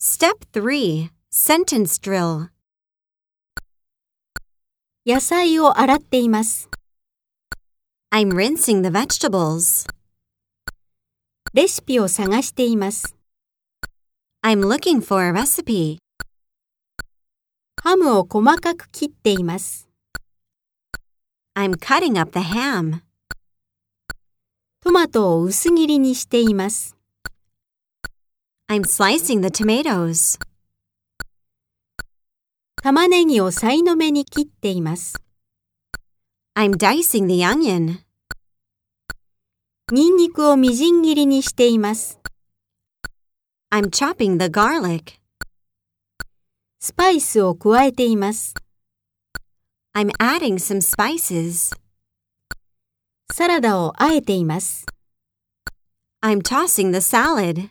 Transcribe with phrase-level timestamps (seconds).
[0.00, 2.50] Step 3 Sentence Drill
[5.04, 6.70] 野菜を洗っています。
[8.14, 9.88] I'm rinsing the vegetables.
[11.52, 13.16] レシピを探しています。
[14.44, 15.98] I'm looking for a recipe.
[17.82, 19.88] ハムを細かく切っています。
[21.56, 23.00] I'm cutting up the ham.
[24.80, 26.97] トマトを薄切りにしています。
[28.69, 30.39] I'm slicing the tomatoes.
[32.81, 35.15] 玉ねぎをさいの目に切っています。
[36.55, 37.99] I'm dicing the onion.
[39.91, 42.19] ニンニクをみじん切りにしています。
[43.71, 45.19] I'm chopping the garlic.
[46.79, 48.53] スパイスを加えています。
[49.95, 51.75] I'm adding some spices.
[53.31, 54.85] サラダをあえています。
[56.21, 57.69] I'm tossing the salad.